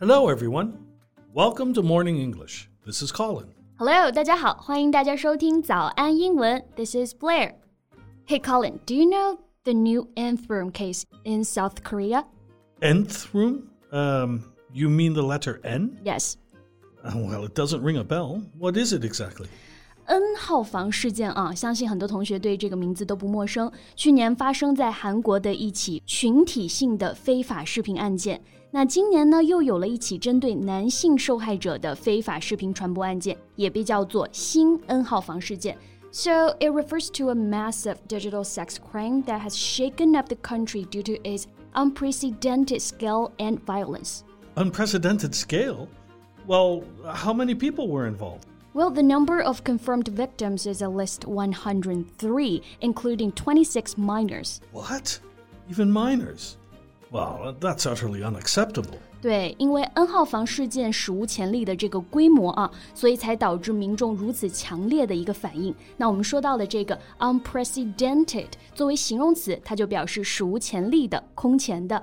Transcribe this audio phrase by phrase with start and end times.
[0.00, 0.78] Hello, everyone.
[1.32, 2.68] Welcome to Morning English.
[2.84, 3.48] This is Colin.
[3.78, 6.64] Hello，大家好，欢迎大家收听早安英文。
[6.76, 7.54] This is Blair.
[8.26, 12.24] Hey, Colin, do you know the new nth room case in South Korea?
[12.80, 13.68] Nth room?
[13.92, 14.42] Um,
[14.72, 15.98] you mean the letter N?
[16.04, 16.36] Yes.
[17.04, 18.42] Uh, well, it doesn't ring a bell.
[18.58, 19.48] What is it exactly?
[20.04, 23.70] N 号房事件啊，相信很多同学对这个名字都不陌生。
[23.96, 28.40] 去年发生在韩国的一起群体性的非法视频案件。
[28.70, 35.76] 那今年呢，又有了一起针对男性受害者的非法视频传播案件，也被叫做新 N 号房事件。
[36.12, 41.02] So it refers to a massive digital sex crime that has shaken up the country due
[41.02, 44.20] to its unprecedented scale and violence.
[44.54, 45.88] Unprecedented scale?
[46.46, 48.46] Well, how many people were involved?
[48.72, 54.60] Well, the number of confirmed victims is at least 103, including 26 minors.
[54.72, 55.18] What?
[55.70, 56.56] Even minors?
[57.10, 58.98] Well, that's utterly unacceptable.
[59.22, 65.74] 对，因为 N 号房事件史无前例的这个规模啊，所以才导致民众如此强烈的一个反应。
[65.96, 72.00] 那我们说到的这个 unprecedented 作为形容词，它就表示史无前例的、空前的。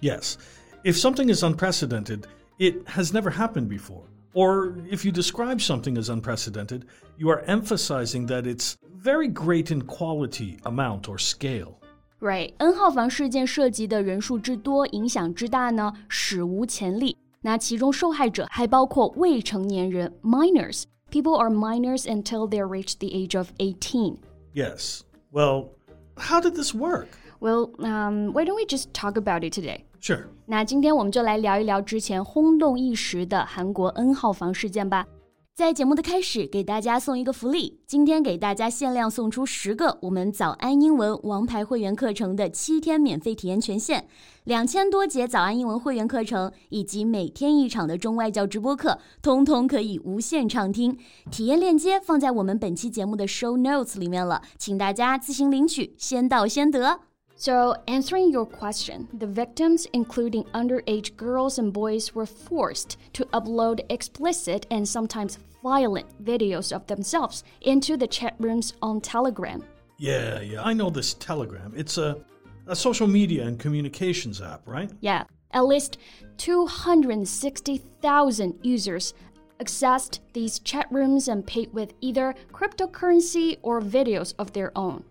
[0.00, 0.34] Yes.
[0.82, 2.24] If something is unprecedented,
[2.58, 4.02] it has never happened before.
[4.34, 6.84] Or if you describe something as unprecedented,
[7.16, 11.78] you are emphasizing that it's very great in quality, amount, or scale.
[12.20, 17.16] Right，N 号房事件涉及的人数之多、影响之大呢，史无前例。
[17.42, 24.16] 那其中受害者还包括未成年人 （minors）。People are minors until they reach the age of 18.
[24.52, 25.02] Yes.
[25.32, 25.68] Well,
[26.16, 27.06] how did this work?
[27.38, 29.84] Well, um, why don't we just talk about it today?
[30.01, 35.05] 是那今天我们就来聊一聊之前轰动一时的韩国 N 号房事件吧。
[35.53, 44.07] 在节目的开始，给大家送一个福利，今天给大家限量送出十个我们早安英文王牌会员课程的七天免费体验权限，
[44.45, 50.97] 两千多节早安英文会员课程以及每天一场的中外教直播课，通通可以无限畅听。
[51.29, 57.01] 体验链接放在我们本期节目的 show notes 里面了，请大家自行领取，先到先得。
[57.41, 64.67] So, answering your question, the victims, including underage girls and boys, were forced to upload explicit
[64.69, 69.65] and sometimes violent videos of themselves into the chat rooms on Telegram.
[69.97, 71.73] Yeah, yeah, I know this Telegram.
[71.75, 72.23] It's a,
[72.67, 74.91] a social media and communications app, right?
[74.99, 75.97] Yeah, at least
[76.37, 79.15] 260,000 users
[79.59, 85.03] accessed these chat rooms and paid with either cryptocurrency or videos of their own.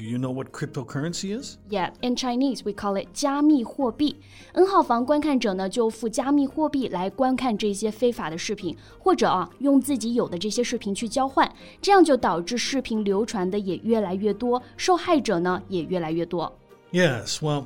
[0.00, 1.56] Do you know what cryptocurrency is?
[1.70, 4.16] Yeah, in Chinese we call it 加密货币。
[4.52, 11.50] N 号房观看者呢就付加密货币来观看这些非法的视频，或者啊用自己有的这些视频去交换，
[11.80, 16.54] 这样就导致视频流传的也越来越多，受害者呢也越来越多。
[16.92, 17.64] Yes, well.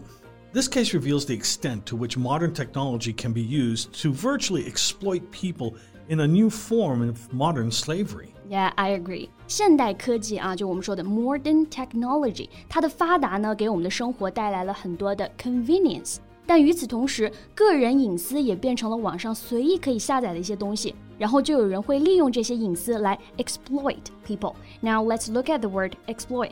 [0.52, 5.22] This case reveals the extent to which modern technology can be used to virtually exploit
[5.30, 5.74] people
[6.08, 8.28] in a new form of modern slavery.
[8.48, 9.28] Yeah, I agree.
[9.46, 16.16] 现代科技啊，就我们说的 modern technology，它的发达呢，给我们的生活带来了很多的 convenience。
[16.46, 24.54] 但与此同时，个人隐私也变成了网上随意可以下载的一些东西，然后就有人会利用这些隐私来 exploit people.
[24.80, 26.50] Now let's look at the word exploit.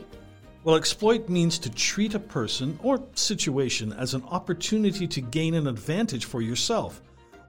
[0.63, 5.67] Well, exploit means to treat a person or situation as an opportunity to gain an
[5.67, 7.01] advantage for yourself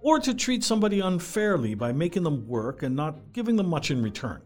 [0.05, 4.03] or to treat somebody unfairly by making them work and not giving them much in
[4.03, 4.41] return.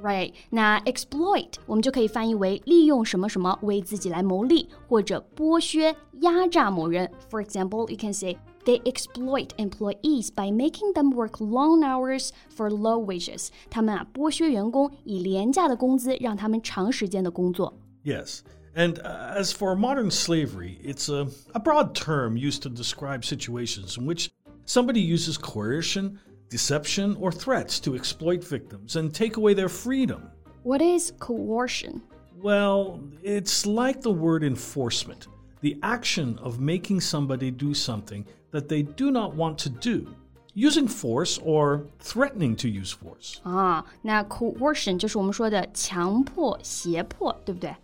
[0.00, 7.10] Right，那 exploit 我们就可以翻译为利用什么什么为自己来谋利，或者剥削、压榨某人。
[7.28, 13.04] For example, you can say they exploit employees by making them work long hours for low
[13.04, 13.48] wages.
[13.68, 17.76] 他们啊剥削员工，以廉价的工资让他们长时间的工作。
[18.04, 18.42] Yes.
[18.76, 23.98] And uh, as for modern slavery, it's a, a broad term used to describe situations
[23.98, 24.28] in which
[24.64, 30.30] Somebody uses coercion, deception, or threats to exploit victims and take away their freedom.
[30.62, 32.02] What is coercion?
[32.40, 35.26] Well, it's like the word enforcement
[35.60, 40.06] the action of making somebody do something that they do not want to do.
[40.54, 43.40] Using force or threatening to use force.
[43.44, 47.74] 啊，那 coercion 就是我们说的强迫、胁迫，对不对？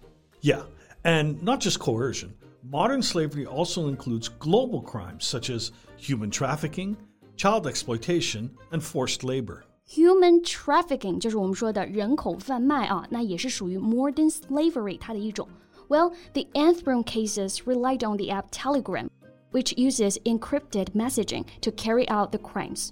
[0.43, 0.63] Yeah,
[1.05, 2.31] and not just coercion.
[2.69, 6.96] Modern slavery also includes global crimes such as human trafficking,
[7.36, 9.66] child exploitation, and forced labor.
[9.88, 15.48] Human trafficking 就是我们说的人口贩卖啊，那也是属于 modern slavery 它的一种。
[15.88, 19.10] Well, the nth room cases relied on the app Telegram,
[19.52, 22.92] which uses encrypted messaging to carry out the crimes.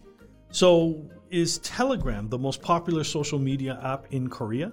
[0.50, 0.96] So,
[1.30, 4.72] is Telegram the most popular social media app in Korea?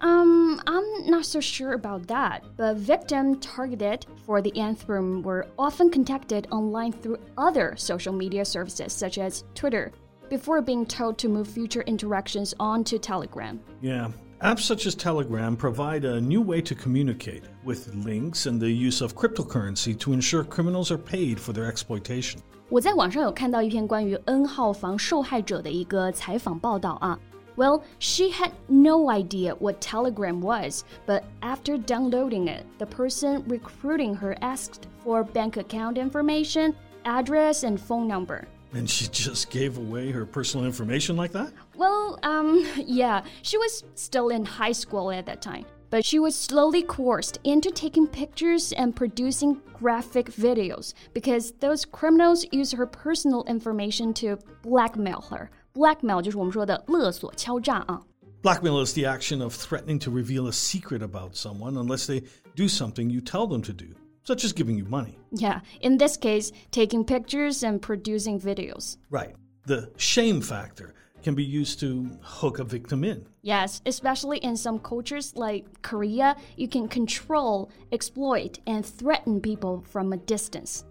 [0.00, 5.46] Um, I'm not so sure about that, but victims targeted for the nth room were
[5.58, 9.92] often contacted online through other social media services such as Twitter
[10.28, 13.60] before being told to move future interactions onto Telegram.
[13.80, 14.10] Yeah.
[14.42, 19.00] Apps such as Telegram provide a new way to communicate with links and the use
[19.00, 22.42] of cryptocurrency to ensure criminals are paid for their exploitation.
[22.68, 27.18] 我在网上有看到一篇关于 N 号房受害者的一个采访报道啊。
[27.59, 34.15] well, she had no idea what Telegram was, but after downloading it, the person recruiting
[34.15, 36.73] her asked for bank account information,
[37.03, 38.47] address, and phone number.
[38.71, 41.51] And she just gave away her personal information like that?
[41.75, 45.65] Well, um, yeah, she was still in high school at that time.
[45.89, 52.45] But she was slowly coerced into taking pictures and producing graphic videos because those criminals
[52.53, 58.00] use her personal information to blackmail her Blackmail 就是我们说的勒索、敲诈啊。
[58.42, 62.22] Blackmail is the action of threatening to reveal a secret about someone unless they
[62.54, 63.86] do something you tell them to do
[64.24, 65.18] such as giving you money.
[65.32, 68.96] Yeah, in this case, taking pictures and producing videos.
[69.10, 69.34] Right.
[69.66, 73.26] The shame factor can be used to hook a victim in.
[73.42, 80.12] Yes, especially in some cultures like Korea, you can control, exploit, and threaten people from
[80.12, 80.84] a distance.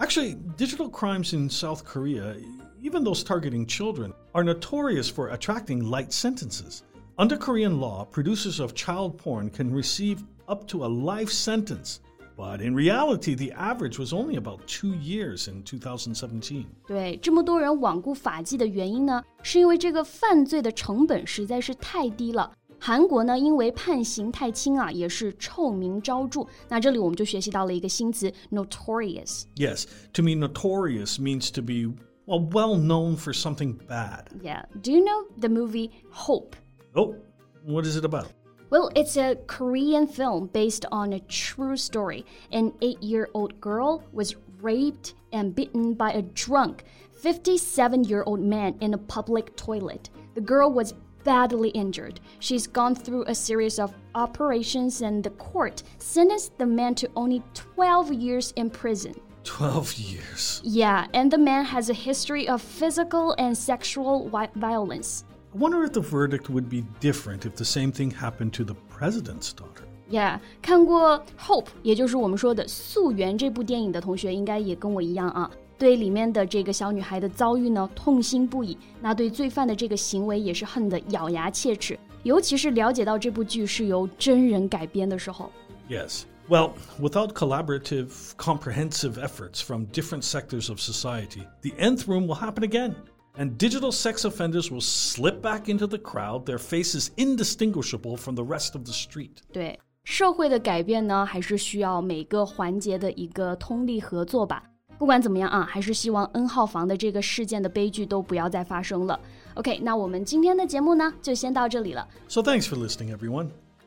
[0.00, 2.36] Actually, digital crimes in South Korea,
[2.82, 6.82] even those targeting children, are notorious for attracting light sentences.
[7.16, 12.00] Under Korean law, producers of child porn can receive up to a life sentence
[12.38, 16.64] but in reality, the average was only about two years in 2017.
[16.86, 22.52] 对这么多人罔顾法纪的原因呢，是因为这个犯罪的成本实在是太低了。
[22.78, 26.46] 韩国呢，因为判刑太轻啊，也是臭名昭着。
[26.68, 31.92] 那这里我们就学习到了一个新词，notorious。Yes, to me, notorious means to be
[32.25, 34.29] well well known for something bad.
[34.41, 34.63] Yeah.
[34.81, 36.55] Do you know the movie Hope?
[36.95, 37.15] Oh,
[37.63, 38.31] what is it about?
[38.69, 42.25] Well, it's a Korean film based on a true story.
[42.51, 46.83] An eight year old girl was raped and beaten by a drunk
[47.21, 50.09] 57 year old man in a public toilet.
[50.33, 50.93] The girl was
[51.23, 52.19] badly injured.
[52.39, 57.41] She's gone through a series of operations, and the court sentenced the man to only
[57.53, 59.13] 12 years in prison.
[59.43, 60.61] 12 years.
[60.63, 65.23] Yeah, and the man has a history of physical and sexual violence.
[65.53, 68.75] I wonder if the verdict would be different if the same thing happened to the
[68.89, 69.83] president's daughter.
[70.09, 81.97] Yeah，看过《Hope》，也就是我们说的《素媛》这部电影的同学，应该也跟我一样啊，对里面的这个小女孩的遭遇呢痛心不已，那对罪犯的这个行为也是恨得咬牙切齿。
[82.23, 85.51] 尤其是了解到这部剧是由真人改编的时候。
[85.89, 92.64] Yes, Well, without collaborative, comprehensive efforts from different sectors of society, the nth room will happen
[92.64, 92.94] again
[93.36, 98.42] and digital sex offenders will slip back into the crowd, their faces indistinguishable from the
[98.42, 99.42] rest of the street.
[99.52, 104.62] 对社会的改变呢，还是需要每个环节的一个通力合作吧。
[104.96, 109.20] 不管怎么样啊，还是希望 N 号房的这个事件的悲剧都不要再发生了。
[109.54, 112.08] OK，那我们今天的节目呢，就先到这里了。
[112.26, 113.50] So thanks for listening, everyone.